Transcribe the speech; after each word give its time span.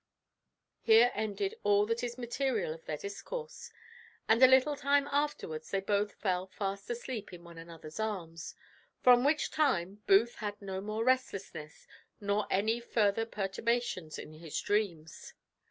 Here 0.81 1.11
ended 1.13 1.59
all 1.61 1.85
that 1.85 2.03
is 2.03 2.17
material 2.17 2.73
of 2.73 2.85
their 2.85 2.97
discourse; 2.97 3.69
and 4.27 4.41
a 4.41 4.47
little 4.47 4.75
time 4.75 5.07
afterwards, 5.11 5.69
they 5.69 5.79
both 5.79 6.13
fell 6.15 6.47
fast 6.47 6.89
asleep 6.89 7.31
in 7.31 7.43
one 7.43 7.59
another's 7.59 7.99
arms; 7.99 8.55
from 9.03 9.23
which 9.23 9.51
time 9.51 10.01
Booth 10.07 10.37
had 10.37 10.59
no 10.59 10.81
more 10.81 11.03
restlessness, 11.03 11.85
nor 12.19 12.47
any 12.49 12.79
further 12.79 13.27
perturbation 13.27 14.09
in 14.17 14.33
his 14.33 14.59
dreams. 14.59 15.35